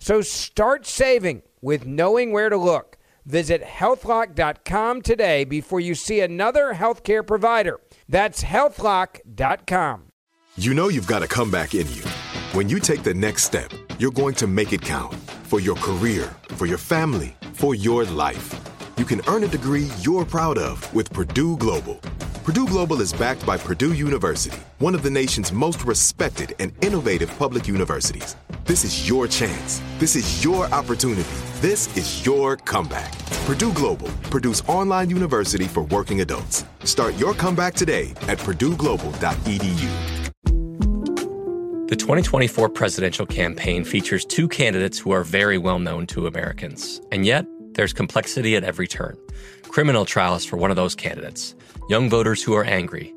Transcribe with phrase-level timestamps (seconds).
[0.00, 2.96] So start saving with knowing where to look.
[3.26, 7.78] Visit healthlock.com today before you see another healthcare provider.
[8.08, 10.04] That's healthlock.com.
[10.56, 12.02] You know you've got a comeback in you.
[12.52, 16.34] When you take the next step, you're going to make it count for your career,
[16.48, 18.58] for your family, for your life.
[18.96, 21.96] You can earn a degree you're proud of with Purdue Global.
[22.42, 27.30] Purdue Global is backed by Purdue University, one of the nation's most respected and innovative
[27.38, 28.34] public universities.
[28.64, 29.80] This is your chance.
[29.98, 31.28] This is your opportunity.
[31.60, 33.18] This is your comeback.
[33.46, 36.64] Purdue Global, Purdue's online university for working adults.
[36.84, 39.88] Start your comeback today at purdueglobal.edu.
[41.88, 47.00] The 2024 presidential campaign features two candidates who are very well known to Americans.
[47.10, 49.16] And yet, there's complexity at every turn.
[49.62, 51.54] Criminal trials for one of those candidates,
[51.88, 53.12] young voters who are angry.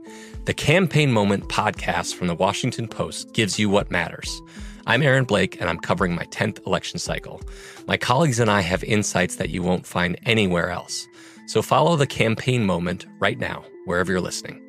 [0.46, 4.42] The Campaign Moment podcast from the Washington Post gives you what matters.
[4.86, 7.42] I'm Aaron Blake, and I'm covering my 10th election cycle.
[7.88, 11.08] My colleagues and I have insights that you won't find anywhere else.
[11.48, 14.62] So follow the campaign moment right now, wherever you're listening.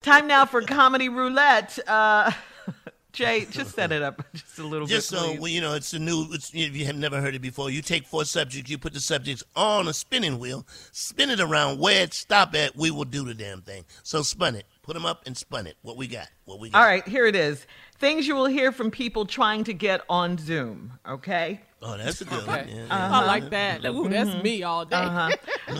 [0.00, 1.78] Time now for comedy roulette.
[1.86, 2.30] Uh,
[3.12, 5.18] Jay, just set it up just a little Just bit.
[5.18, 6.26] Just so well, you know, it's a new.
[6.32, 9.00] It's, if you have never heard it before, you take four subjects, you put the
[9.00, 13.24] subjects on a spinning wheel, spin it around, where it stop at, we will do
[13.24, 13.84] the damn thing.
[14.02, 15.76] So spun it, put them up and spun it.
[15.82, 16.28] What we got?
[16.44, 16.78] What we got?
[16.78, 17.66] All right, here it is.
[17.98, 20.92] Things you will hear from people trying to get on Zoom.
[21.08, 21.60] Okay.
[21.82, 22.68] Oh, that's a good one.
[22.68, 23.84] Yeah, I like that.
[23.84, 24.96] Ooh, that's me all day.
[24.96, 25.30] Uh-huh.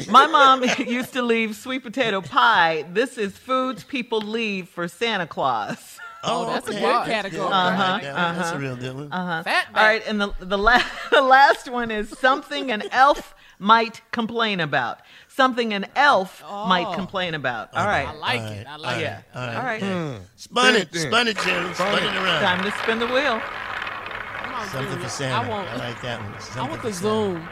[0.10, 2.84] My mom used to leave sweet potato pie.
[2.92, 5.98] This is foods people leave for Santa Claus.
[6.22, 6.78] Oh, oh that's okay.
[6.78, 7.42] a good category.
[7.42, 8.36] I right like uh-huh, that one.
[8.36, 8.58] That's a uh-huh.
[8.58, 9.12] real good one.
[9.12, 9.62] Uh-huh.
[9.74, 14.60] All right, and the the, la- the last one is something an elf might complain
[14.60, 15.00] about.
[15.34, 16.94] Something an elf might oh.
[16.94, 17.74] complain about.
[17.74, 18.06] All right.
[18.06, 18.66] I like it.
[18.68, 19.18] I like yeah.
[19.18, 19.24] it.
[19.34, 19.82] All right.
[19.82, 20.14] Mm.
[20.14, 20.20] Mm.
[20.36, 22.40] Spun it, spun it, Jerry, spun it around.
[22.40, 23.40] Time to spin the wheel.
[23.40, 25.02] Come on, Something Junior.
[25.02, 25.34] for Santa.
[25.34, 26.34] I want, I like that one.
[26.34, 27.34] I Something want for the Santa.
[27.34, 27.48] Zoom.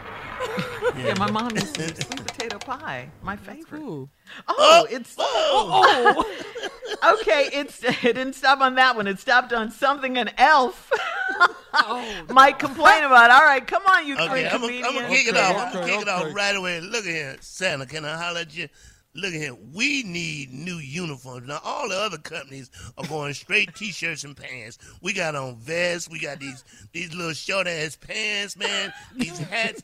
[0.97, 3.09] Yeah, my mom used to eat sweet potato pie.
[3.23, 3.81] My favorite.
[3.81, 4.09] Ooh.
[4.49, 6.25] Oh, it's Oh,
[7.21, 7.49] okay.
[7.53, 9.07] It's it didn't stop on that one.
[9.07, 10.91] It stopped on something an elf
[11.75, 12.25] oh.
[12.31, 13.31] might complain about.
[13.31, 15.09] All right, come on, you three okay, I'm gonna comedians.
[15.09, 15.57] kick it off.
[15.57, 16.81] I'm gonna okay, kick it off right away.
[16.81, 17.87] Look at here, Santa.
[17.87, 18.69] Can I holler at you?
[19.15, 19.57] Look at here.
[19.75, 21.47] We need new uniforms.
[21.47, 24.79] Now, all the other companies are going straight t-shirts and pants.
[25.03, 26.09] We got on vests.
[26.09, 28.93] We got these these little short ass pants, man.
[29.17, 29.83] These hats.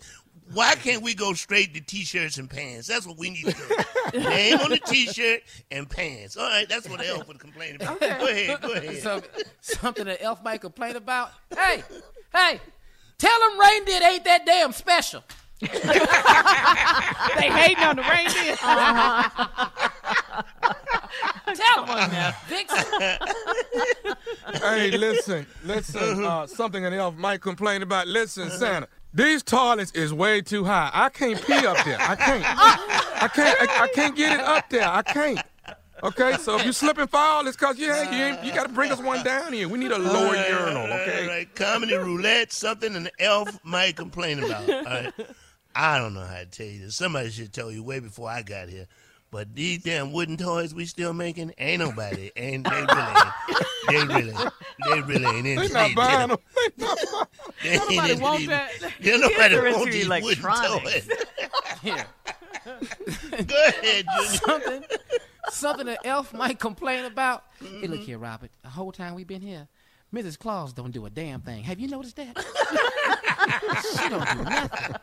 [0.53, 2.89] Why can't we go straight to t-shirts and pants?
[2.89, 4.21] That's what we need to do.
[4.21, 6.37] Name on the t-shirt and pants.
[6.37, 8.01] All right, that's what the elf would complain about.
[8.01, 8.97] Go ahead, go ahead.
[9.03, 9.23] Some,
[9.61, 11.31] something that elf might complain about.
[11.55, 11.83] Hey,
[12.35, 12.61] hey,
[13.19, 15.23] tell them reindeer ain't that damn special.
[15.61, 18.57] they hating on the reindeer.
[18.63, 19.69] Uh-huh.
[21.55, 22.35] tell them.
[22.49, 22.85] Vixen.
[24.63, 26.25] hey, listen, listen.
[26.25, 26.43] Uh-huh.
[26.43, 28.07] Uh, something an elf might complain about.
[28.07, 28.59] Listen, uh-huh.
[28.59, 28.89] Santa.
[29.19, 30.93] These toilets is way too high.
[30.95, 32.01] I can't pee up there.
[32.01, 32.45] I can't.
[32.47, 33.61] I can't.
[33.61, 34.89] I, I can't get it up there.
[34.89, 35.41] I can't.
[36.05, 38.93] Okay, so if you slip and fall, it's cause you ain't, you got to bring
[38.93, 39.69] us one down here.
[39.69, 40.85] We need a lower urinal.
[40.85, 41.27] Okay.
[41.27, 44.71] right, comedy roulette, something an elf might complain about.
[44.71, 45.13] All right.
[45.75, 46.95] I don't know how to tell you this.
[46.95, 48.87] Somebody should tell you way before I got here.
[49.33, 53.15] But these damn wooden toys we still making, ain't nobody, ain't they really,
[53.89, 54.35] they really,
[54.89, 56.39] they really ain't They not buying them.
[56.55, 57.28] They not buying They ain't
[57.65, 58.71] Nobody into want these- that.
[59.01, 61.07] Yeah, nobody are into want these wooden electronics.
[61.07, 61.11] toys.
[61.83, 62.05] Yeah.
[62.65, 64.31] Go ahead, Junior.
[64.45, 64.85] something,
[65.51, 67.45] something that Elf might complain about.
[67.61, 68.51] Hey, look here, Robert.
[68.63, 69.69] The whole time we've been here,
[70.13, 70.39] Mrs.
[70.39, 71.63] Claus don't do a damn thing.
[71.65, 72.37] Have you noticed that?
[74.03, 74.97] she don't do nothing.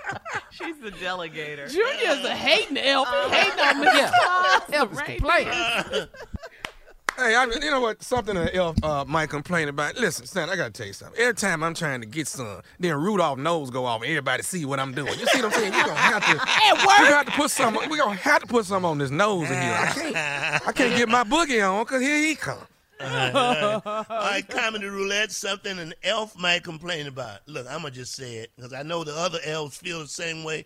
[0.51, 1.69] She's the delegator.
[1.69, 3.07] Junior's a hating elf.
[3.07, 3.29] He uh-huh.
[3.29, 3.97] hating on Mrs.
[3.97, 4.11] Yeah.
[4.11, 4.61] Claus.
[4.73, 5.17] Elf is Right.
[5.17, 6.07] complaining.
[7.17, 8.03] Hey, I, you know what?
[8.03, 9.95] Something that Elf uh, might complain about.
[9.95, 11.19] Listen, Santa, I gotta tell you something.
[11.19, 14.65] Every time I'm trying to get some, then Rudolph nose go off and everybody see
[14.65, 15.17] what I'm doing.
[15.17, 15.73] You see what I'm saying?
[15.73, 16.35] You gonna have to.
[17.05, 17.77] We got to put some.
[17.89, 19.57] We gonna have to put some on this nose of here.
[19.77, 20.67] I can't.
[20.67, 22.59] I can't get my boogie on because here he come.
[22.99, 27.39] All right, comedy roulette, something an elf might complain about.
[27.47, 30.43] Look, I'm gonna just say it because I know the other elves feel the same
[30.43, 30.65] way.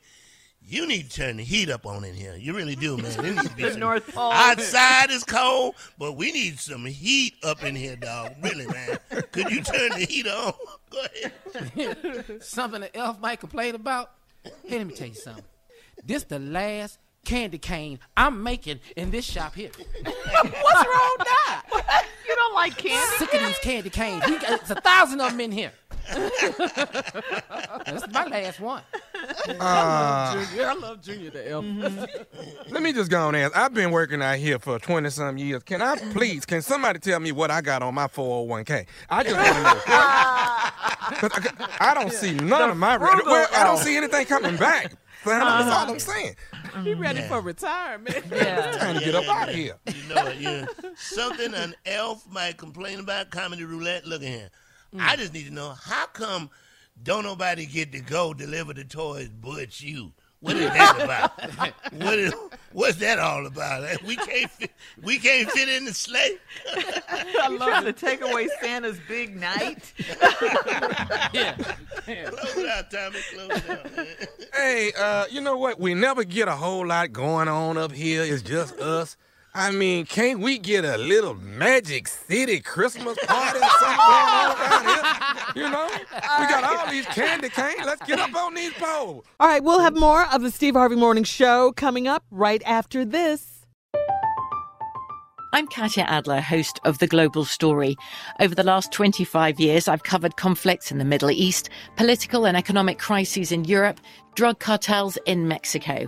[0.65, 2.35] You need to turn the heat up on in here.
[2.35, 3.11] You really do, man.
[3.13, 4.31] There needs to be The some- North Pole.
[4.31, 8.33] Outside is cold, but we need some heat up in here, dog.
[8.43, 8.99] Really, man.
[9.31, 10.53] Could you turn the heat on?
[10.91, 11.05] Go
[11.75, 12.43] ahead.
[12.43, 14.11] something that Elf might complain about.
[14.65, 15.43] Hey, let me tell you something.
[16.05, 19.71] This the last candy cane I'm making in this shop here.
[20.03, 22.05] What's wrong with that?
[22.27, 23.15] You don't like candy?
[23.17, 24.23] Sick of these candy canes.
[24.25, 25.71] We got, it's a thousand of them in here.
[27.85, 28.81] That's my last one.
[29.59, 31.65] Uh, Junior, I love Junior the Elf.
[31.65, 32.71] Mm-hmm.
[32.73, 33.57] let me just go on and ask.
[33.57, 35.63] I've been working out here for 20 some years.
[35.63, 38.85] Can I please, can somebody tell me what I got on my 401k?
[39.09, 39.81] I just want to know.
[39.89, 42.97] I, I don't see none of my.
[42.97, 44.93] frugal Well, I don't see anything coming back.
[45.23, 45.91] Santa, That's all uh-huh.
[45.91, 46.35] I'm saying.
[46.83, 48.23] He ready for retirement.
[48.31, 48.71] Yeah.
[48.77, 49.75] Trying to get up out of here.
[49.87, 50.37] You know it.
[50.39, 50.65] Yeah.
[50.95, 53.31] Something an elf might complain about.
[53.31, 54.05] Comedy roulette.
[54.05, 54.49] Look at here.
[54.97, 55.19] I mm.
[55.19, 56.49] just need to know how come
[57.03, 60.11] don't nobody get to go deliver the toys but you?
[60.41, 61.73] What is that about?
[62.01, 62.33] what is
[62.71, 64.01] what's that all about?
[64.05, 64.71] We can't fit,
[65.03, 66.37] we can't fit in the sleigh.
[67.49, 69.91] You trying to take away Santa's big night?
[71.33, 71.55] yeah.
[72.05, 73.19] Close it out, Tommy.
[73.33, 73.97] Close it out.
[73.97, 74.07] man.
[74.53, 75.79] Hey, uh, you know what?
[75.79, 78.23] We never get a whole lot going on up here.
[78.23, 79.17] It's just us.
[79.53, 84.57] I mean, can't we get a little Magic City Christmas party or something going on
[84.57, 85.63] around here?
[85.63, 85.89] You know?
[86.39, 87.81] We got all these candy canes.
[87.83, 89.25] Let's get up on these poles.
[89.39, 93.03] All right, we'll have more of the Steve Harvey Morning Show coming up right after
[93.03, 93.65] this.
[95.51, 97.95] I'm Katya Adler, host of The Global Story.
[98.39, 102.99] Over the last 25 years, I've covered conflicts in the Middle East, political and economic
[102.99, 103.99] crises in Europe,
[104.35, 106.07] drug cartels in Mexico.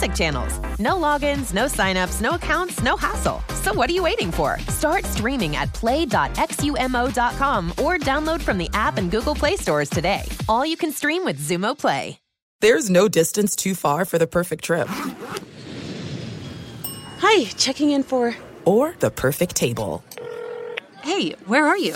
[0.15, 0.59] channels.
[0.79, 3.41] No logins, no signups, no accounts, no hassle.
[3.61, 4.59] So what are you waiting for?
[4.69, 10.23] Start streaming at play.xumo.com or download from the app and Google Play stores today.
[10.49, 12.17] All you can stream with Xumo Play.
[12.61, 14.87] There's no distance too far for the perfect trip.
[17.17, 18.35] Hi, checking in for.
[18.65, 20.03] Or the perfect table.
[21.01, 21.95] Hey, where are you?